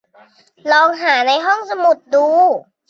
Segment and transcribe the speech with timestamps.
[0.71, 2.25] ลองหาในห้องสมุดดู